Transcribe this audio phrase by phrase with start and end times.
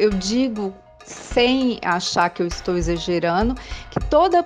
[0.00, 0.72] eu digo
[1.04, 3.54] sem achar que eu estou exagerando,
[3.90, 4.42] que toda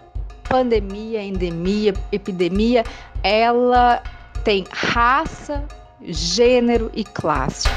[0.48, 2.84] pandemia, endemia, epidemia,
[3.22, 4.02] ela
[4.42, 5.64] tem raça,
[6.02, 7.68] gênero e classe.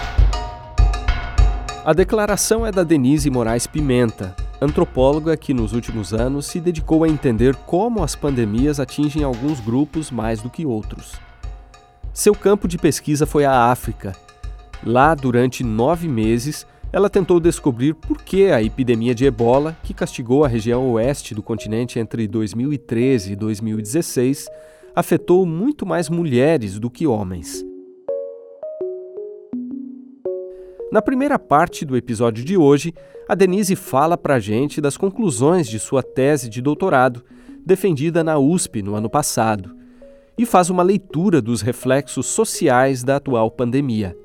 [1.85, 7.07] A declaração é da Denise Moraes Pimenta, antropóloga que nos últimos anos se dedicou a
[7.07, 11.13] entender como as pandemias atingem alguns grupos mais do que outros.
[12.11, 14.13] Seu campo de pesquisa foi a África.
[14.83, 20.45] Lá, durante nove meses, ela tentou descobrir por que a epidemia de ebola, que castigou
[20.45, 24.47] a região oeste do continente entre 2013 e 2016,
[24.95, 27.63] afetou muito mais mulheres do que homens.
[30.91, 32.93] Na primeira parte do episódio de hoje,
[33.27, 37.23] a Denise fala para a gente das conclusões de sua tese de doutorado,
[37.65, 39.75] defendida na USP no ano passado,
[40.37, 44.15] e faz uma leitura dos reflexos sociais da atual pandemia.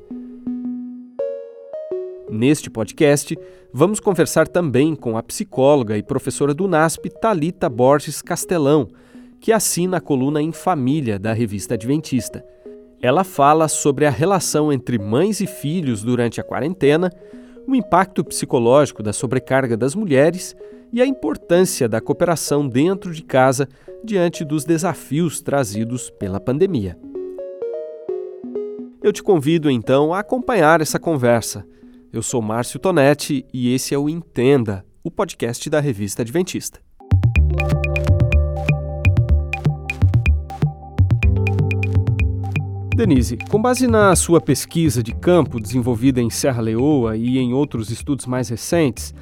[2.34, 3.38] Neste podcast,
[3.74, 8.88] vamos conversar também com a psicóloga e professora do NASP, Talita Borges Castelão,
[9.38, 12.42] que assina a coluna Em Família da revista Adventista.
[13.02, 17.10] Ela fala sobre a relação entre mães e filhos durante a quarentena,
[17.68, 20.56] o impacto psicológico da sobrecarga das mulheres
[20.90, 23.68] e a importância da cooperação dentro de casa
[24.02, 26.96] diante dos desafios trazidos pela pandemia.
[29.02, 31.66] Eu te convido então a acompanhar essa conversa.
[32.12, 36.78] Eu sou Márcio Tonetti e esse é o Entenda, o podcast da revista Adventista.
[42.94, 47.88] Denise, com base na sua pesquisa de campo desenvolvida em Serra Leoa e em outros
[47.88, 49.14] estudos mais recentes,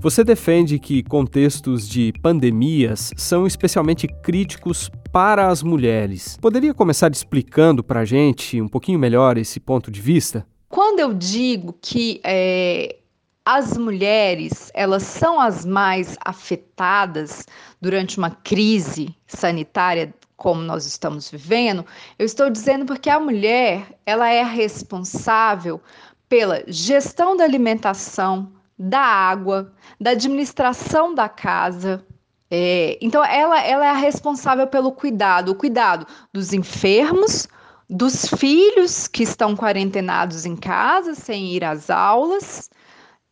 [0.00, 6.38] você defende que contextos de pandemias são especialmente críticos para as mulheres.
[6.40, 10.46] Poderia começar explicando para a gente um pouquinho melhor esse ponto de vista?
[10.70, 12.96] Quando eu digo que é,
[13.44, 17.44] as mulheres elas são as mais afetadas
[17.80, 21.84] durante uma crise sanitária como nós estamos vivendo,
[22.16, 25.80] eu estou dizendo porque a mulher ela é responsável
[26.28, 32.06] pela gestão da alimentação, da água, da administração da casa.
[32.48, 37.48] É, então ela, ela é a responsável pelo cuidado, o cuidado dos enfermos,
[37.90, 42.70] dos filhos que estão quarentenados em casa, sem ir às aulas.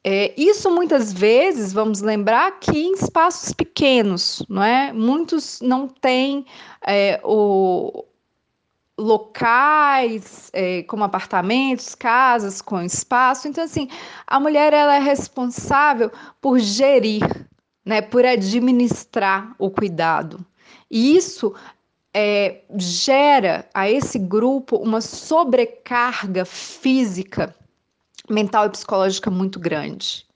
[0.03, 4.93] É, isso muitas vezes, vamos lembrar que em espaços pequenos, não é?
[4.93, 6.45] Muitos não têm
[6.85, 8.05] é, o,
[8.99, 13.47] locais é, como apartamentos, casas com espaço.
[13.47, 13.89] Então, assim,
[14.27, 17.23] a mulher ela é responsável por gerir,
[17.85, 20.45] né, por administrar o cuidado.
[20.91, 21.55] E isso
[22.15, 27.55] é, gera a esse grupo uma sobrecarga física,
[28.29, 30.29] mental e psicológica muito grande.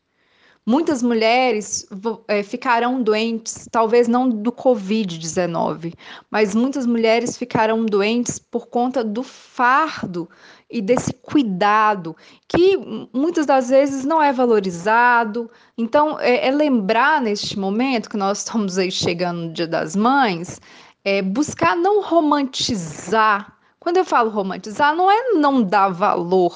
[0.64, 1.88] Muitas mulheres
[2.28, 5.92] é, ficarão doentes, talvez não do Covid-19,
[6.30, 10.30] mas muitas mulheres ficarão doentes por conta do fardo
[10.70, 12.16] e desse cuidado,
[12.48, 12.78] que
[13.12, 15.50] muitas das vezes não é valorizado.
[15.76, 20.60] Então, é, é lembrar neste momento que nós estamos aí chegando no Dia das Mães,
[21.04, 23.56] é, buscar não romantizar.
[23.78, 26.54] Quando eu falo romantizar, não é não dar valor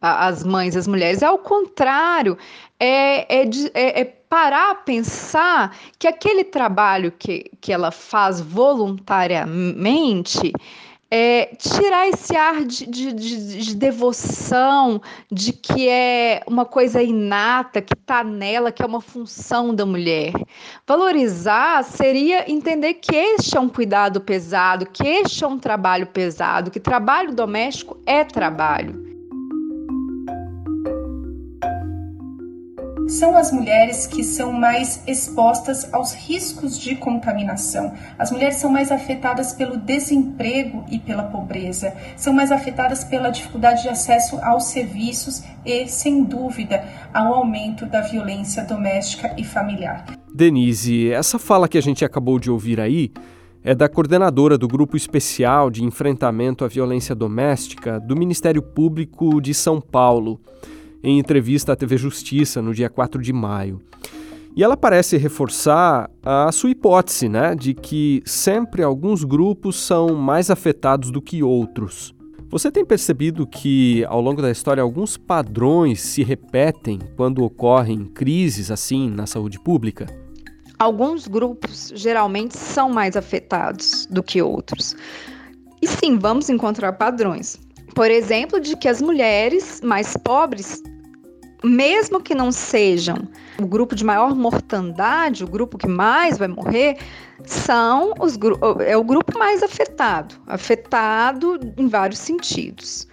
[0.00, 2.38] às mães, às mulheres, é ao contrário,
[2.78, 10.52] é, é, é, é parar a pensar que aquele trabalho que, que ela faz voluntariamente
[11.10, 17.82] é, tirar esse ar de, de, de, de, devoção, de que é uma coisa inata,
[17.82, 20.32] que está nela, que é uma função da mulher.
[20.86, 26.70] Valorizar seria entender que este é um cuidado pesado, que este é um trabalho pesado,
[26.70, 29.09] que trabalho doméstico é trabalho.
[33.10, 37.92] São as mulheres que são mais expostas aos riscos de contaminação.
[38.16, 43.82] As mulheres são mais afetadas pelo desemprego e pela pobreza, são mais afetadas pela dificuldade
[43.82, 50.06] de acesso aos serviços e, sem dúvida, ao aumento da violência doméstica e familiar.
[50.32, 53.10] Denise, essa fala que a gente acabou de ouvir aí
[53.62, 59.52] é da coordenadora do Grupo Especial de Enfrentamento à Violência Doméstica do Ministério Público de
[59.52, 60.40] São Paulo
[61.02, 63.80] em entrevista à TV Justiça no dia 4 de maio.
[64.56, 70.50] E ela parece reforçar a sua hipótese, né, de que sempre alguns grupos são mais
[70.50, 72.14] afetados do que outros.
[72.50, 78.72] Você tem percebido que ao longo da história alguns padrões se repetem quando ocorrem crises
[78.72, 80.06] assim na saúde pública?
[80.76, 84.96] Alguns grupos geralmente são mais afetados do que outros.
[85.80, 87.56] E sim, vamos encontrar padrões.
[87.94, 90.82] Por exemplo, de que as mulheres mais pobres
[91.62, 93.16] mesmo que não sejam
[93.58, 96.96] o grupo de maior mortandade, o grupo que mais vai morrer,
[97.44, 98.38] são os
[98.86, 103.06] é o grupo mais afetado, afetado em vários sentidos.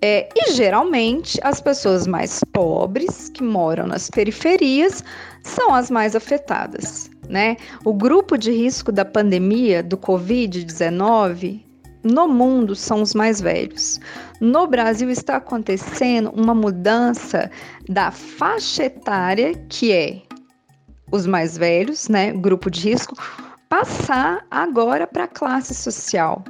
[0.00, 5.02] É, e geralmente as pessoas mais pobres que moram nas periferias
[5.42, 7.10] são as mais afetadas.
[7.28, 7.56] Né?
[7.84, 11.67] O grupo de risco da pandemia do Covid-19
[12.02, 14.00] no mundo são os mais velhos.
[14.40, 17.50] No Brasil está acontecendo uma mudança
[17.88, 20.22] da faixa etária, que é
[21.10, 23.16] os mais velhos, né, grupo de risco,
[23.68, 26.44] passar agora para a classe social.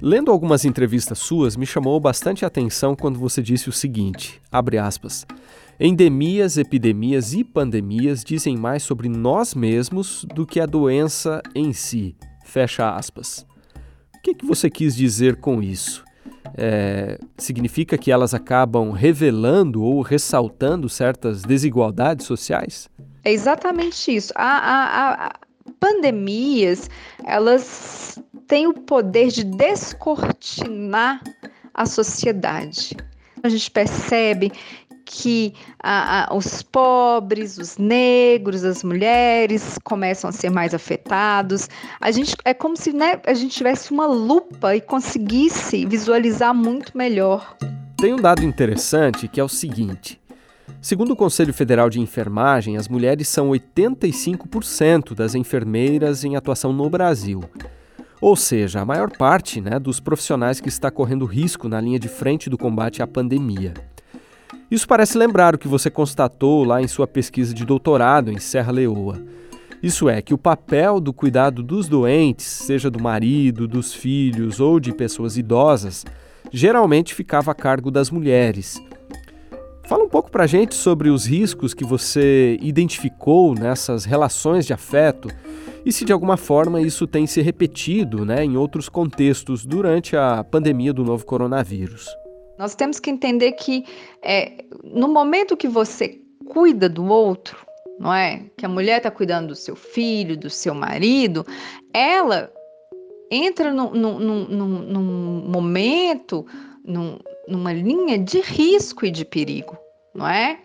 [0.00, 4.76] Lendo algumas entrevistas suas, me chamou bastante a atenção quando você disse o seguinte, abre
[4.78, 5.26] aspas,
[5.78, 12.16] Endemias, epidemias e pandemias dizem mais sobre nós mesmos do que a doença em si.
[12.46, 13.46] Fecha aspas
[14.26, 16.04] que, que você quis dizer com isso?
[16.56, 22.88] É, significa que elas acabam revelando ou ressaltando certas desigualdades sociais?
[23.24, 24.32] É exatamente isso.
[24.34, 25.32] A, a, a
[25.78, 26.88] pandemias,
[27.24, 28.18] elas
[28.48, 31.22] têm o poder de descortinar
[31.74, 32.96] a sociedade.
[33.42, 34.50] A gente percebe
[35.06, 41.70] que a, a, os pobres, os negros, as mulheres começam a ser mais afetados.
[42.00, 46.98] A gente é como se né, a gente tivesse uma lupa e conseguisse visualizar muito
[46.98, 47.56] melhor.
[47.96, 50.20] Tem um dado interessante que é o seguinte.
[50.82, 56.90] Segundo o Conselho Federal de Enfermagem, as mulheres são 85% das enfermeiras em atuação no
[56.90, 57.42] Brasil.
[58.20, 62.08] Ou seja, a maior parte né, dos profissionais que está correndo risco na linha de
[62.08, 63.74] frente do combate à pandemia.
[64.68, 68.72] Isso parece lembrar o que você constatou lá em sua pesquisa de doutorado em Serra
[68.72, 69.22] Leoa.
[69.80, 74.80] Isso é, que o papel do cuidado dos doentes, seja do marido, dos filhos ou
[74.80, 76.04] de pessoas idosas,
[76.50, 78.82] geralmente ficava a cargo das mulheres.
[79.84, 85.28] Fala um pouco pra gente sobre os riscos que você identificou nessas relações de afeto
[85.84, 90.42] e se de alguma forma isso tem se repetido né, em outros contextos durante a
[90.42, 92.08] pandemia do novo coronavírus.
[92.58, 93.84] Nós temos que entender que
[94.22, 97.66] é, no momento que você cuida do outro,
[97.98, 98.44] não é?
[98.56, 101.46] Que a mulher está cuidando do seu filho, do seu marido,
[101.92, 102.52] ela
[103.30, 106.46] entra num, num, num, momento,
[107.48, 109.76] numa linha de risco e de perigo,
[110.14, 110.60] não é?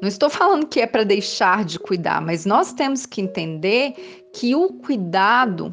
[0.00, 3.94] Não estou falando que é para deixar de cuidar, mas nós temos que entender
[4.32, 5.72] que o cuidado,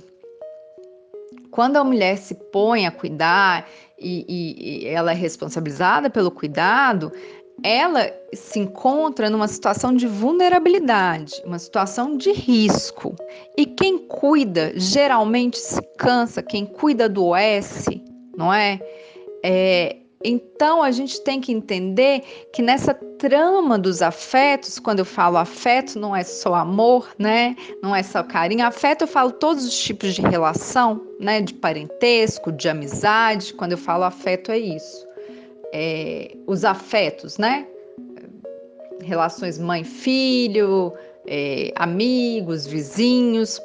[1.50, 3.68] quando a mulher se põe a cuidar
[4.00, 7.12] e, e ela é responsabilizada pelo cuidado,
[7.64, 13.16] ela se encontra numa situação de vulnerabilidade, uma situação de risco.
[13.58, 17.86] E quem cuida geralmente se cansa, quem cuida do OS,
[18.38, 18.80] não é?
[19.44, 22.22] é então a gente tem que entender
[22.52, 27.56] que nessa trama dos afetos, quando eu falo afeto, não é só amor, né?
[27.82, 28.66] Não é só carinho.
[28.66, 31.40] Afeto eu falo todos os tipos de relação, né?
[31.42, 33.54] De parentesco, de amizade.
[33.54, 35.08] Quando eu falo afeto é isso.
[35.74, 37.66] É, os afetos, né?
[39.02, 40.94] Relações mãe-filho,
[41.26, 43.62] é, amigos, vizinhos.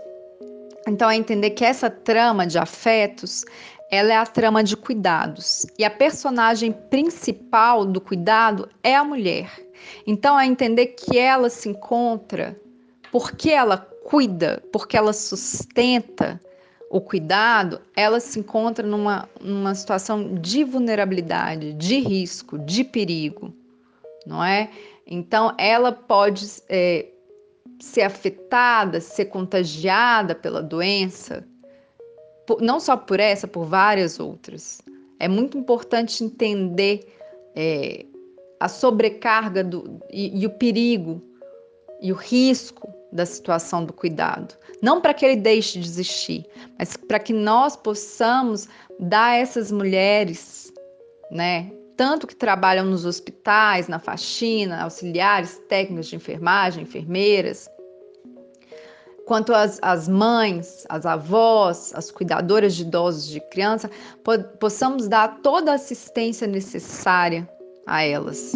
[0.87, 3.45] Então é entender que essa trama de afetos
[3.95, 9.51] ela é a trama de cuidados e a personagem principal do cuidado é a mulher.
[10.07, 12.59] Então, é entender que ela se encontra,
[13.13, 16.41] porque ela cuida, porque ela sustenta
[16.91, 23.55] o cuidado, ela se encontra numa, numa situação de vulnerabilidade, de risco, de perigo,
[24.27, 24.71] não é?
[25.07, 27.07] Então, ela pode é,
[27.81, 31.47] ser afetada, ser contagiada pela doença
[32.61, 34.81] não só por essa, por várias outras.
[35.19, 37.07] É muito importante entender
[37.55, 38.05] é,
[38.61, 41.23] a sobrecarga do, e, e o perigo
[42.01, 44.55] e o risco da situação do cuidado.
[44.83, 46.45] Não para que ele deixe de existir,
[46.79, 50.73] mas para que nós possamos dar a essas mulheres,
[51.31, 57.69] né, tanto que trabalham nos hospitais, na faxina, auxiliares, técnicos de enfermagem, enfermeiras,
[59.27, 63.91] quanto as, as mães, as avós, as cuidadoras de idosos, de criança,
[64.23, 67.49] po possamos dar toda a assistência necessária
[67.87, 68.53] a elas.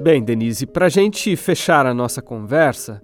[0.00, 3.02] Bem, Denise, para a gente fechar a nossa conversa,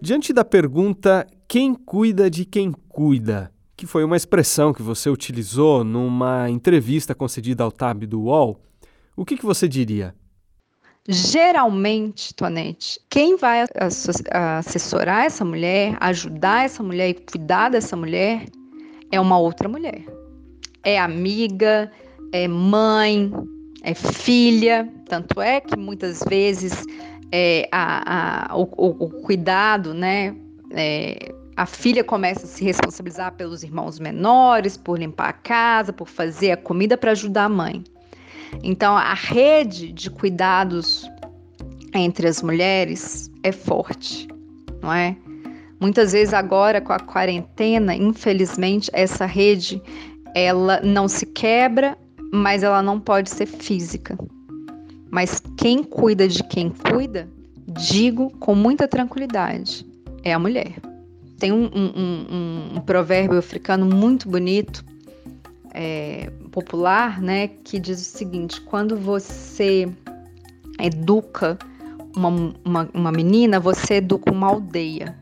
[0.00, 5.84] diante da pergunta quem cuida de quem cuida, que foi uma expressão que você utilizou
[5.84, 8.58] numa entrevista concedida ao TAB do UOL,
[9.14, 10.14] o que, que você diria?
[11.08, 13.64] Geralmente, Tonete, quem vai
[14.30, 18.46] assessorar essa mulher, ajudar essa mulher e cuidar dessa mulher
[19.12, 20.04] é uma outra mulher.
[20.82, 21.90] É amiga,
[22.32, 23.32] é mãe,
[23.82, 26.84] é filha, Tanto é que muitas vezes
[27.30, 30.34] é, a, a, o, o, cuidado, né?
[30.72, 36.08] É, a filha começa a se responsabilizar pelos irmãos menores, por limpar a casa, por
[36.08, 37.84] fazer a comida para ajudar a mãe.
[38.62, 41.08] Então, a rede de cuidados
[41.94, 44.28] entre as mulheres é forte,
[44.82, 45.16] não é?
[45.78, 49.80] Muitas vezes agora com a quarentena, infelizmente, essa rede
[50.34, 51.96] ela não se quebra,
[52.32, 54.18] mas ela não pode ser física.
[55.10, 57.28] Mas quem cuida de quem cuida,
[57.68, 59.86] digo com muita tranquilidade,
[60.22, 60.74] é a mulher.
[61.38, 64.84] Tem um, um, um, um provérbio africano muito bonito,
[65.72, 69.86] é, popular, né, que diz o seguinte: quando você
[70.80, 71.58] educa
[72.16, 72.30] uma,
[72.64, 75.14] uma, uma menina, você educa uma aldeia.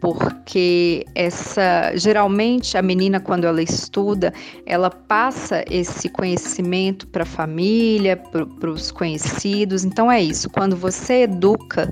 [0.00, 4.34] Porque essa geralmente a menina quando ela estuda
[4.66, 9.82] ela passa esse conhecimento para a família para os conhecidos.
[9.82, 10.50] Então é isso.
[10.50, 11.90] Quando você educa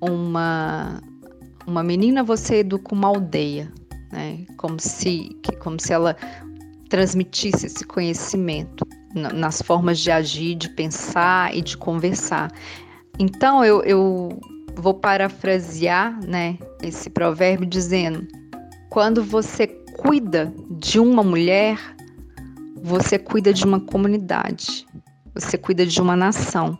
[0.00, 1.00] uma
[1.66, 3.72] uma menina você educa uma aldeia
[4.12, 4.44] né?
[4.56, 6.16] Como se como se ela
[6.90, 12.52] transmitisse esse conhecimento nas formas de agir de pensar e de conversar
[13.20, 14.40] então eu, eu
[14.76, 18.26] vou parafrasear, né, esse provérbio dizendo:
[18.88, 21.78] quando você cuida de uma mulher,
[22.82, 24.86] você cuida de uma comunidade,
[25.34, 26.78] você cuida de uma nação.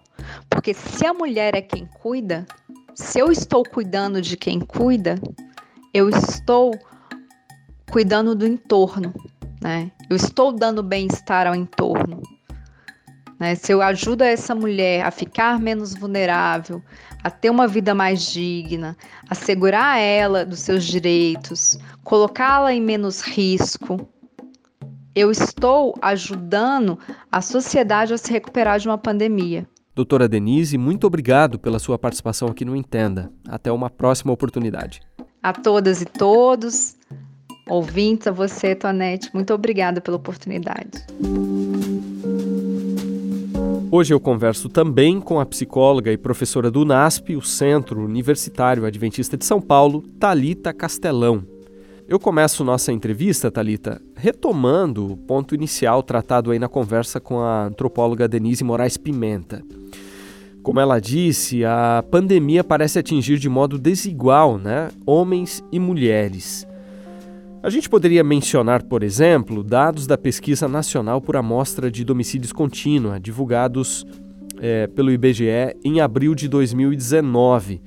[0.49, 2.47] Porque se a mulher é quem cuida,
[2.95, 5.21] se eu estou cuidando de quem cuida,
[5.93, 6.73] eu estou
[7.91, 9.13] cuidando do entorno,
[9.61, 9.91] né?
[10.09, 12.23] Eu estou dando bem-estar ao entorno.
[13.39, 13.55] Né?
[13.55, 16.83] Se eu ajudo essa mulher a ficar menos vulnerável,
[17.25, 18.97] a ter uma vida mais digna,
[19.29, 24.09] assegurar ela dos seus direitos, colocá-la em menos risco,
[25.15, 26.99] eu estou ajudando
[27.31, 29.67] a sociedade a se recuperar de uma pandemia.
[29.95, 33.31] Doutora Denise, muito obrigado pela sua participação aqui no Entenda.
[33.49, 35.01] Até uma próxima oportunidade.
[35.43, 36.97] A todas e todos,
[37.69, 41.05] ouvintes, a você, Tonete, muito obrigada pela oportunidade.
[43.93, 49.37] Hoje eu converso também com a psicóloga e professora do NASP, o Centro Universitário Adventista
[49.37, 51.43] de São Paulo, Talita Castelão.
[52.07, 57.67] Eu começo nossa entrevista, Talita, retomando o ponto inicial tratado aí na conversa com a
[57.67, 59.61] antropóloga Denise Moraes Pimenta.
[60.63, 66.67] Como ela disse, a pandemia parece atingir de modo desigual, né, homens e mulheres.
[67.63, 73.21] A gente poderia mencionar, por exemplo, dados da Pesquisa Nacional por Amostra de Domicílios Contínua,
[73.21, 74.07] divulgados
[74.59, 77.83] é, pelo IBGE em abril de 2019,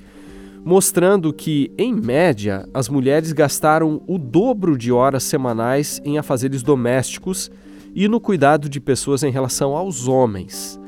[0.63, 7.50] mostrando que, em média, as mulheres gastaram o dobro de horas semanais em afazeres domésticos
[7.96, 10.80] e no cuidado de pessoas em relação aos homens.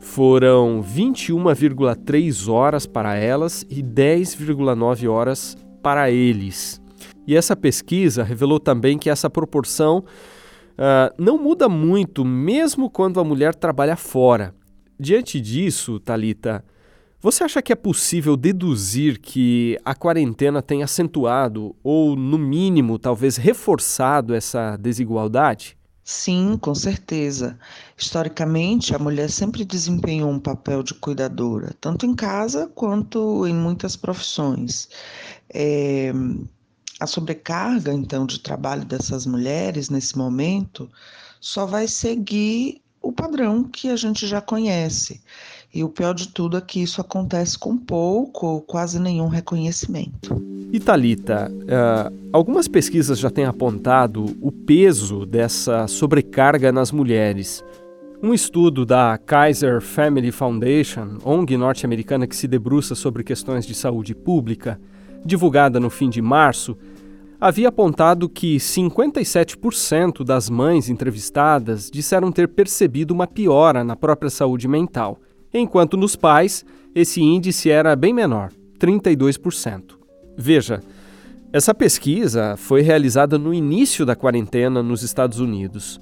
[0.00, 6.78] Foram 21,3 horas para elas e 10,9 horas para eles.
[7.28, 13.24] E essa pesquisa revelou também que essa proporção uh, não muda muito, mesmo quando a
[13.24, 14.54] mulher trabalha fora.
[14.98, 16.64] Diante disso, Talita,
[17.20, 23.36] você acha que é possível deduzir que a quarentena tem acentuado ou, no mínimo, talvez
[23.36, 25.76] reforçado essa desigualdade?
[26.02, 27.58] Sim, com certeza.
[27.94, 33.96] Historicamente, a mulher sempre desempenhou um papel de cuidadora, tanto em casa quanto em muitas
[33.96, 34.88] profissões.
[35.52, 36.10] É,
[37.00, 40.88] a sobrecarga, então, de trabalho dessas mulheres nesse momento
[41.40, 45.20] só vai seguir o padrão que a gente já conhece.
[45.72, 50.42] E o pior de tudo é que isso acontece com pouco ou quase nenhum reconhecimento.
[50.84, 57.64] Thalita, uh, algumas pesquisas já têm apontado o peso dessa sobrecarga nas mulheres.
[58.22, 64.14] Um estudo da Kaiser Family Foundation, ONG norte-americana que se debruça sobre questões de saúde
[64.14, 64.78] pública,
[65.24, 66.76] divulgada no fim de março,
[67.40, 74.66] havia apontado que 57% das mães entrevistadas disseram ter percebido uma piora na própria saúde
[74.66, 75.18] mental,
[75.52, 79.96] enquanto nos pais esse índice era bem menor, 32%.
[80.36, 80.82] Veja,
[81.52, 86.00] essa pesquisa foi realizada no início da quarentena nos Estados Unidos.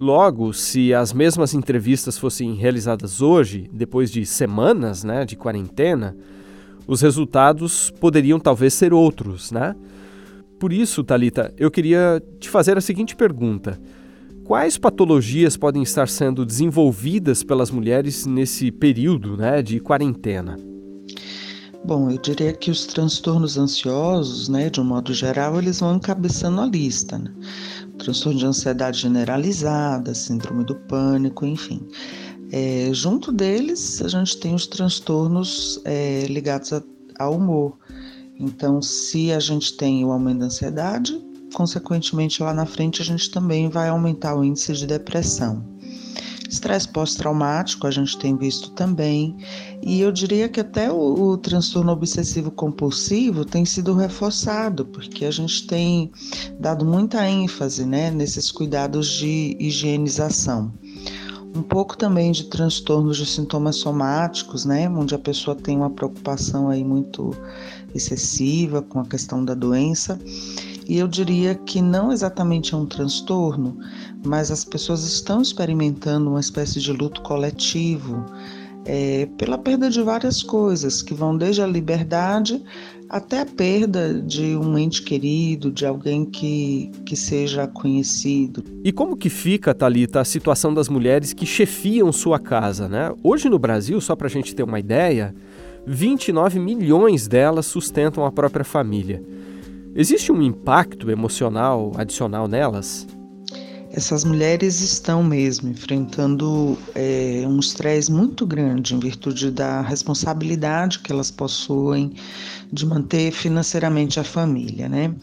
[0.00, 6.16] Logo, se as mesmas entrevistas fossem realizadas hoje, depois de semanas né, de quarentena,
[6.88, 9.76] os resultados poderiam talvez ser outros, né?
[10.58, 13.78] Por isso, Talita, eu queria te fazer a seguinte pergunta:
[14.42, 20.56] quais patologias podem estar sendo desenvolvidas pelas mulheres nesse período, né, de quarentena?
[21.84, 26.60] Bom, eu diria que os transtornos ansiosos, né, de um modo geral, eles vão encabeçando
[26.60, 27.32] a lista, né?
[27.98, 31.86] transtorno de ansiedade generalizada, síndrome do pânico, enfim.
[32.50, 36.82] É, junto deles, a gente tem os transtornos é, ligados a,
[37.18, 37.76] ao humor.
[38.38, 41.20] Então, se a gente tem o aumento da ansiedade,
[41.52, 45.62] consequentemente lá na frente a gente também vai aumentar o índice de depressão.
[46.48, 49.36] Estresse pós-traumático a gente tem visto também,
[49.82, 55.30] e eu diria que até o, o transtorno obsessivo compulsivo tem sido reforçado, porque a
[55.30, 56.10] gente tem
[56.58, 60.72] dado muita ênfase né, nesses cuidados de higienização
[61.58, 66.68] um pouco também de transtornos de sintomas somáticos, né, onde a pessoa tem uma preocupação
[66.68, 67.34] aí muito
[67.94, 70.18] excessiva com a questão da doença.
[70.88, 73.76] E eu diria que não exatamente é um transtorno,
[74.24, 78.24] mas as pessoas estão experimentando uma espécie de luto coletivo
[78.88, 82.62] é, pela perda de várias coisas, que vão desde a liberdade
[83.06, 88.64] até a perda de um ente querido, de alguém que, que seja conhecido.
[88.82, 93.12] E como que fica, Talita, a situação das mulheres que chefiam sua casa, né?
[93.22, 95.34] Hoje no Brasil, só para a gente ter uma ideia,
[95.86, 99.22] 29 milhões delas sustentam a própria família.
[99.94, 103.06] Existe um impacto emocional adicional nelas?
[103.90, 111.10] Essas mulheres estão mesmo enfrentando é, um estresse muito grande em virtude da responsabilidade que
[111.10, 112.12] elas possuem
[112.70, 115.14] de manter financeiramente a família, né?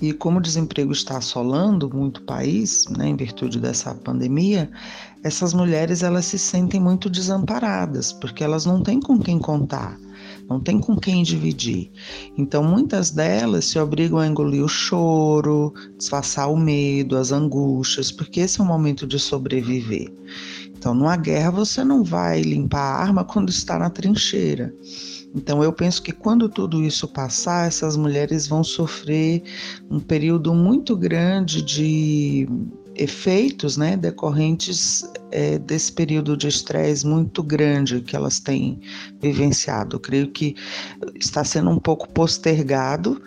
[0.00, 4.70] E como o desemprego está assolando muito o país, né, em virtude dessa pandemia,
[5.22, 9.98] essas mulheres elas se sentem muito desamparadas, porque elas não têm com quem contar
[10.48, 11.90] não tem com quem dividir.
[12.36, 18.40] Então, muitas delas se obrigam a engolir o choro, disfarçar o medo, as angústias, porque
[18.40, 20.10] esse é um momento de sobreviver.
[20.68, 24.72] Então, numa guerra, você não vai limpar a arma quando está na trincheira.
[25.34, 29.42] Então, eu penso que quando tudo isso passar, essas mulheres vão sofrer
[29.90, 32.48] um período muito grande de
[32.98, 38.80] efeitos né, decorrentes é, desse período de estresse muito grande que elas têm
[39.22, 39.96] vivenciado.
[39.96, 40.56] Eu creio que
[41.14, 43.22] está sendo um pouco postergado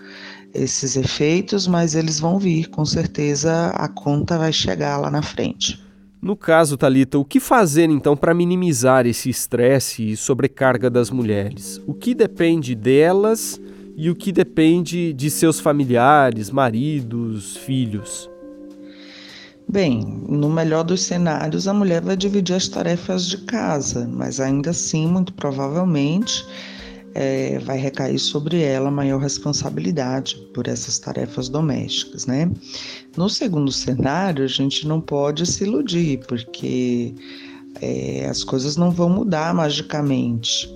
[0.54, 5.82] esses efeitos, mas eles vão vir, com certeza a conta vai chegar lá na frente.
[6.22, 11.82] No caso, Talita, o que fazer então para minimizar esse estresse e sobrecarga das mulheres?
[11.88, 13.60] O que depende delas
[13.96, 18.31] e o que depende de seus familiares, maridos, filhos?
[19.72, 24.72] Bem, no melhor dos cenários, a mulher vai dividir as tarefas de casa, mas ainda
[24.72, 26.46] assim, muito provavelmente,
[27.16, 32.52] é, vai recair sobre ela maior responsabilidade por essas tarefas domésticas, né?
[33.16, 37.16] No segundo cenário, a gente não pode se iludir, porque
[37.82, 40.70] é, as coisas não vão mudar magicamente.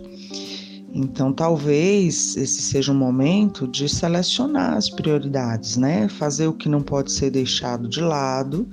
[0.98, 6.08] Então, talvez esse seja um momento de selecionar as prioridades, né?
[6.08, 8.66] Fazer o que não pode ser deixado de lado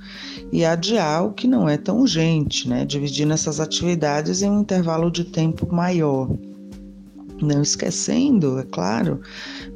[0.52, 2.85] e adiar o que não é tão urgente, né?
[2.85, 6.30] Dividindo essas atividades em um intervalo de tempo maior.
[7.42, 9.20] Não esquecendo, é claro,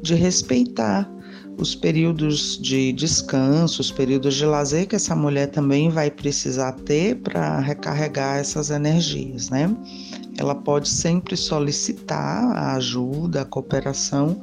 [0.01, 1.11] de respeitar
[1.57, 7.15] os períodos de descanso, os períodos de lazer que essa mulher também vai precisar ter
[7.17, 9.75] para recarregar essas energias, né?
[10.37, 14.39] Ela pode sempre solicitar a ajuda, a cooperação,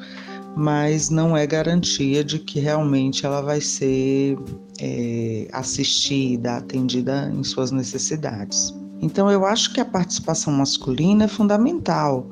[0.56, 4.36] mas não é garantia de que realmente ela vai ser
[4.80, 8.74] é, assistida, atendida em suas necessidades.
[9.00, 12.30] Então, eu acho que a participação masculina é fundamental.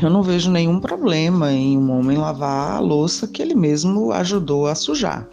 [0.00, 4.66] Eu não vejo nenhum problema em um homem lavar a louça que ele mesmo ajudou
[4.66, 5.28] a sujar.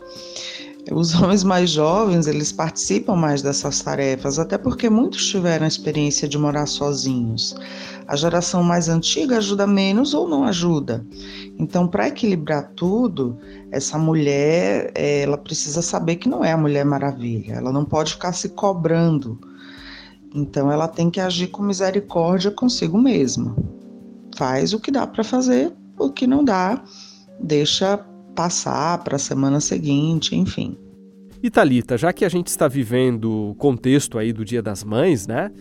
[0.91, 6.27] Os homens mais jovens, eles participam mais dessas tarefas, até porque muitos tiveram a experiência
[6.27, 7.55] de morar sozinhos.
[8.07, 11.05] A geração mais antiga ajuda menos ou não ajuda.
[11.59, 13.37] Então, para equilibrar tudo,
[13.71, 17.53] essa mulher, ela precisa saber que não é a Mulher Maravilha.
[17.53, 19.39] Ela não pode ficar se cobrando.
[20.33, 23.55] Então, ela tem que agir com misericórdia consigo mesma.
[24.35, 26.81] Faz o que dá para fazer, o que não dá,
[27.39, 28.03] deixa
[28.35, 30.77] passar para a semana seguinte, enfim.
[31.41, 35.25] E Talita, já que a gente está vivendo o contexto aí do Dia das Mães,
[35.25, 35.51] né?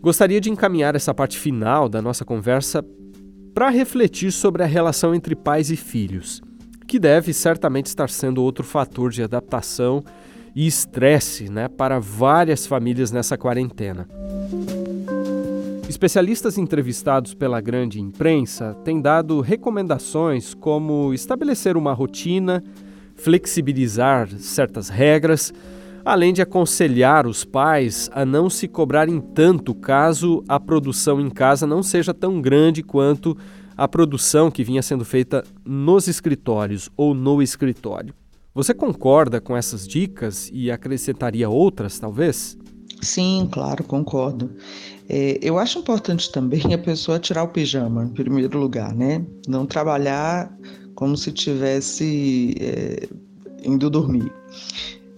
[0.00, 2.84] Gostaria de encaminhar essa parte final da nossa conversa
[3.54, 6.42] para refletir sobre a relação entre pais e filhos,
[6.86, 10.02] que deve certamente estar sendo outro fator de adaptação
[10.54, 14.08] e estresse, né, para várias famílias nessa quarentena.
[15.88, 22.64] Especialistas entrevistados pela grande imprensa têm dado recomendações como estabelecer uma rotina,
[23.14, 25.52] flexibilizar certas regras,
[26.04, 31.66] além de aconselhar os pais a não se cobrarem tanto caso a produção em casa
[31.66, 33.36] não seja tão grande quanto
[33.76, 38.14] a produção que vinha sendo feita nos escritórios ou no escritório.
[38.54, 42.56] Você concorda com essas dicas e acrescentaria outras, talvez?
[43.02, 44.50] Sim, claro, concordo.
[45.08, 49.24] É, eu acho importante também a pessoa tirar o pijama, em primeiro lugar, né?
[49.46, 50.50] Não trabalhar
[50.94, 53.08] como se tivesse é,
[53.62, 54.32] indo dormir.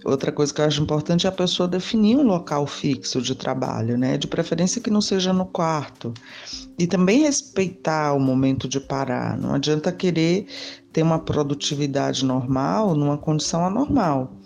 [0.05, 3.97] Outra coisa que eu acho importante é a pessoa definir um local fixo de trabalho,
[3.97, 4.17] né?
[4.17, 6.13] De preferência que não seja no quarto.
[6.79, 9.37] E também respeitar o momento de parar.
[9.37, 10.47] Não adianta querer
[10.93, 14.36] ter uma produtividade normal numa condição anormal.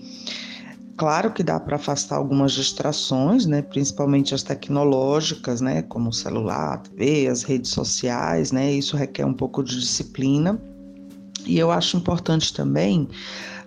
[0.97, 6.73] Claro que dá para afastar algumas distrações, né, principalmente as tecnológicas, né, como o celular,
[6.73, 10.61] a TV, as redes sociais, né, isso requer um pouco de disciplina.
[11.45, 13.07] E eu acho importante também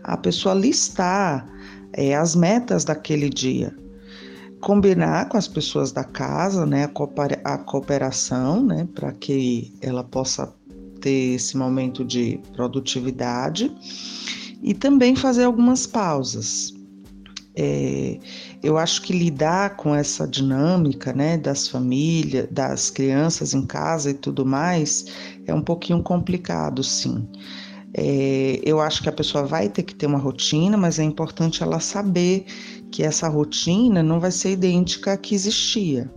[0.03, 1.49] a pessoa listar
[1.93, 3.75] é, as metas daquele dia,
[4.61, 6.89] combinar com as pessoas da casa, né,
[7.45, 10.55] a cooperação, né, para que ela possa
[11.01, 13.75] ter esse momento de produtividade
[14.63, 16.74] e também fazer algumas pausas.
[17.57, 18.19] É,
[18.63, 24.15] eu acho que lidar com essa dinâmica, né, das famílias, das crianças em casa e
[24.15, 25.07] tudo mais,
[25.47, 27.29] é um pouquinho complicado, sim.
[27.97, 31.63] É, eu acho que a pessoa vai ter que ter uma rotina, mas é importante
[31.63, 32.45] ela saber
[32.91, 36.11] que essa rotina não vai ser idêntica à que existia.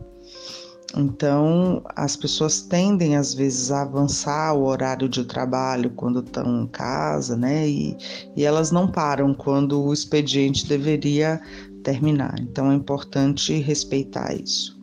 [0.95, 6.67] Então, as pessoas tendem às vezes a avançar o horário de trabalho quando estão em
[6.67, 7.67] casa, né?
[7.67, 7.97] E,
[8.35, 11.41] e elas não param quando o expediente deveria
[11.83, 12.35] terminar.
[12.39, 14.77] Então, é importante respeitar isso.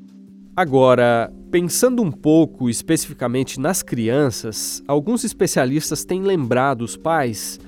[0.56, 7.58] Agora, pensando um pouco especificamente nas crianças, alguns especialistas têm lembrado os pais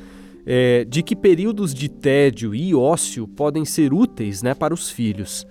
[0.47, 5.45] é, de que períodos de tédio e ócio podem ser úteis né, para os filhos.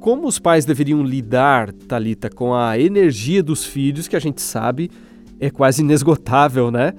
[0.00, 4.90] Como os pais deveriam lidar, Talita, com a energia dos filhos, que a gente sabe
[5.40, 6.94] é quase inesgotável, né?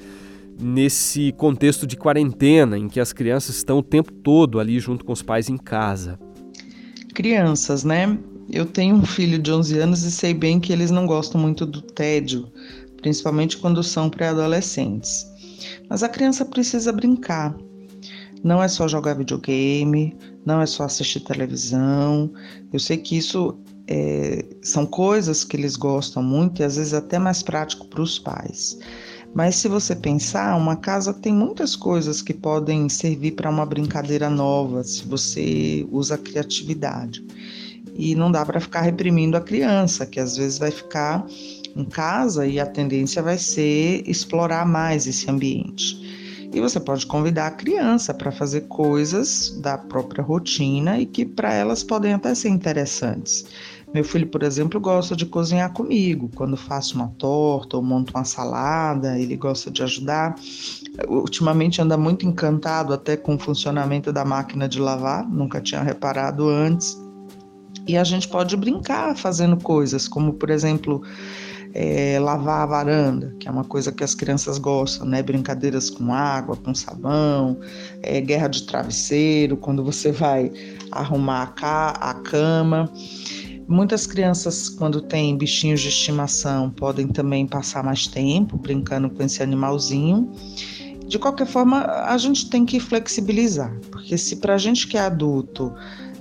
[0.62, 5.14] Nesse contexto de quarentena, em que as crianças estão o tempo todo ali junto com
[5.14, 6.20] os pais em casa.
[7.14, 8.18] Crianças, né?
[8.52, 11.66] Eu tenho um filho de 11 anos e sei bem que eles não gostam muito
[11.66, 12.52] do tédio,
[13.02, 15.26] principalmente quando são pré-adolescentes.
[15.90, 17.56] Mas a criança precisa brincar.
[18.44, 22.32] Não é só jogar videogame, não é só assistir televisão.
[22.72, 27.20] Eu sei que isso é, são coisas que eles gostam muito e às vezes até
[27.20, 28.78] mais prático para os pais.
[29.34, 34.30] Mas se você pensar, uma casa tem muitas coisas que podem servir para uma brincadeira
[34.30, 37.24] nova, se você usa a criatividade.
[37.96, 41.26] E não dá para ficar reprimindo a criança, que às vezes vai ficar
[41.76, 46.09] em casa e a tendência vai ser explorar mais esse ambiente.
[46.52, 51.54] E você pode convidar a criança para fazer coisas da própria rotina e que para
[51.54, 53.46] elas podem até ser interessantes.
[53.94, 56.30] Meu filho, por exemplo, gosta de cozinhar comigo.
[56.36, 60.36] Quando faço uma torta ou monto uma salada, ele gosta de ajudar.
[61.08, 66.48] Ultimamente anda muito encantado até com o funcionamento da máquina de lavar, nunca tinha reparado
[66.48, 67.00] antes.
[67.88, 71.02] E a gente pode brincar fazendo coisas, como por exemplo,
[71.74, 75.22] é, lavar a varanda, que é uma coisa que as crianças gostam, né?
[75.22, 77.60] Brincadeiras com água, com sabão,
[78.02, 80.52] é, guerra de travesseiro, quando você vai
[80.92, 82.92] arrumar a, ca a cama.
[83.68, 89.44] Muitas crianças, quando têm bichinhos de estimação, podem também passar mais tempo brincando com esse
[89.44, 90.32] animalzinho.
[91.08, 95.02] De qualquer forma, a gente tem que flexibilizar, porque se para a gente que é
[95.02, 95.74] adulto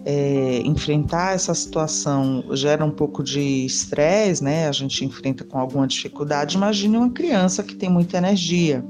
[0.05, 4.69] é, enfrentar essa situação gera um pouco de estresse, né?
[4.69, 6.57] A gente enfrenta com alguma dificuldade.
[6.57, 8.85] Imagine uma criança que tem muita energia.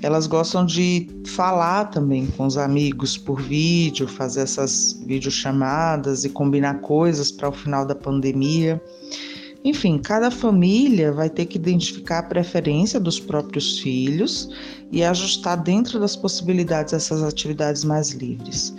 [0.00, 6.80] Elas gostam de falar também com os amigos por vídeo, fazer essas videochamadas e combinar
[6.80, 8.80] coisas para o final da pandemia.
[9.64, 14.48] Enfim, cada família vai ter que identificar a preferência dos próprios filhos
[14.92, 18.72] e ajustar dentro das possibilidades essas atividades mais livres.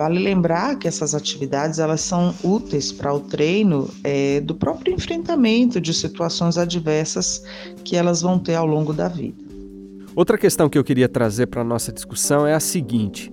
[0.00, 5.78] Vale lembrar que essas atividades elas são úteis para o treino é, do próprio enfrentamento
[5.78, 7.44] de situações adversas
[7.84, 9.36] que elas vão ter ao longo da vida.
[10.16, 13.30] Outra questão que eu queria trazer para a nossa discussão é a seguinte: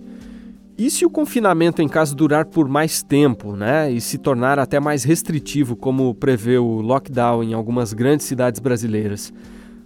[0.78, 4.78] e se o confinamento em casa durar por mais tempo, né, e se tornar até
[4.78, 9.32] mais restritivo, como prevê o lockdown em algumas grandes cidades brasileiras?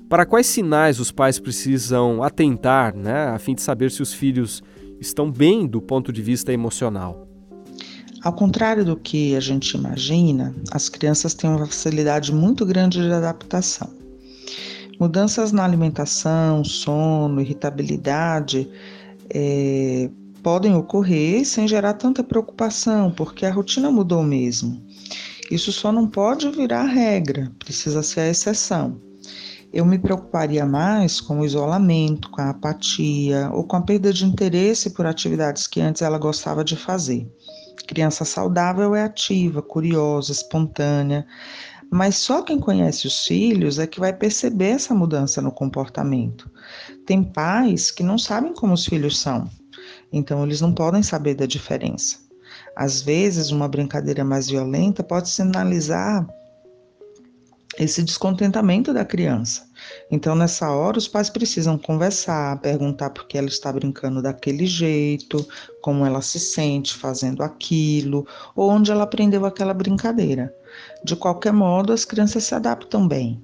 [0.09, 4.63] Para quais sinais os pais precisam atentar, né, a fim de saber se os filhos
[5.01, 7.27] estão bem do ponto de vista emocional.
[8.23, 13.11] Ao contrário do que a gente imagina, as crianças têm uma facilidade muito grande de
[13.11, 13.89] adaptação.
[14.99, 18.69] Mudanças na alimentação, sono, irritabilidade
[19.31, 20.07] é,
[20.43, 24.79] podem ocorrer sem gerar tanta preocupação, porque a rotina mudou mesmo.
[25.49, 29.01] Isso só não pode virar regra, precisa ser a exceção
[29.73, 34.25] eu me preocuparia mais com o isolamento, com a apatia ou com a perda de
[34.25, 37.25] interesse por atividades que antes ela gostava de fazer.
[37.87, 41.25] criança saudável é ativa, curiosa, espontânea,
[41.89, 46.49] mas só quem conhece os filhos é que vai perceber essa mudança no comportamento.
[47.05, 49.49] Tem pais que não sabem como os filhos são,
[50.11, 52.19] então eles não podem saber da diferença.
[52.75, 56.25] Às vezes, uma brincadeira mais violenta pode sinalizar
[57.83, 59.69] esse descontentamento da criança.
[60.11, 65.45] Então, nessa hora, os pais precisam conversar, perguntar por que ela está brincando daquele jeito,
[65.81, 70.53] como ela se sente fazendo aquilo, ou onde ela aprendeu aquela brincadeira.
[71.03, 73.43] De qualquer modo, as crianças se adaptam bem.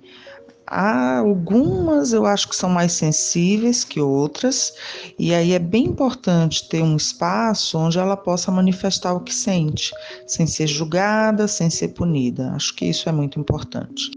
[0.70, 4.74] Há algumas eu acho que são mais sensíveis que outras,
[5.18, 9.94] e aí é bem importante ter um espaço onde ela possa manifestar o que sente,
[10.28, 12.52] sem ser julgada, sem ser punida.
[12.52, 14.12] Acho que isso é muito importante.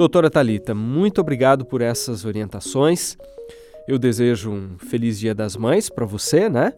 [0.00, 3.18] Doutora Talita, muito obrigado por essas orientações.
[3.86, 6.72] Eu desejo um feliz Dia das Mães para você, né?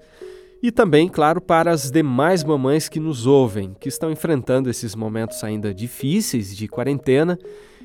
[0.60, 5.44] E também, claro, para as demais mamães que nos ouvem, que estão enfrentando esses momentos
[5.44, 7.38] ainda difíceis de quarentena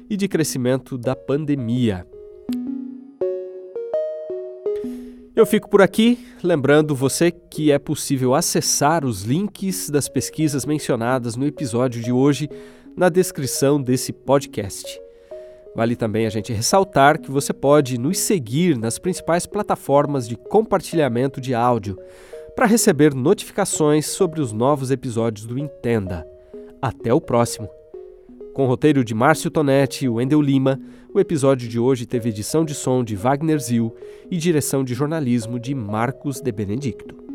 [0.10, 2.04] e de crescimento da pandemia.
[5.36, 11.36] Eu fico por aqui, lembrando você que é possível acessar os links das pesquisas mencionadas
[11.36, 12.50] no episódio de hoje
[12.96, 15.06] na descrição desse podcast.
[15.76, 21.40] Vale também a gente ressaltar que você pode nos seguir nas principais plataformas de compartilhamento
[21.40, 21.98] de áudio
[22.56, 26.26] para receber notificações sobre os novos episódios do Entenda.
[26.82, 27.70] Até o próximo!
[28.56, 30.80] Com o roteiro de Márcio Tonetti e Wendel Lima,
[31.14, 33.96] o episódio de hoje teve edição de som de Wagner Zil
[34.32, 37.27] e direção de jornalismo de Marcos de Benedicto.